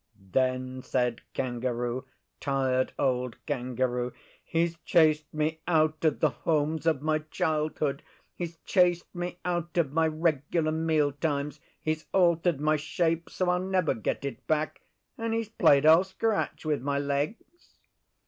Then 0.31 0.81
said 0.81 1.21
Kangaroo 1.35 2.05
Tired 2.39 2.91
Old 2.97 3.35
Kangaroo 3.45 4.13
He's 4.43 4.77
chased 4.79 5.31
me 5.31 5.61
out 5.67 6.03
of 6.03 6.21
the 6.21 6.31
homes 6.31 6.87
of 6.87 7.03
my 7.03 7.19
childhood; 7.29 8.01
he's 8.33 8.57
chased 8.65 9.13
me 9.13 9.37
out 9.45 9.77
of 9.77 9.93
my 9.93 10.07
regular 10.07 10.71
meal 10.71 11.11
times; 11.11 11.59
he's 11.79 12.07
altered 12.13 12.59
my 12.59 12.77
shape 12.77 13.29
so 13.29 13.51
I'll 13.51 13.59
never 13.59 13.93
get 13.93 14.25
it 14.25 14.47
back; 14.47 14.81
and 15.19 15.35
he's 15.35 15.49
played 15.49 15.85
Old 15.85 16.07
Scratch 16.07 16.65
with 16.65 16.81
my 16.81 16.97
legs. 16.97 17.75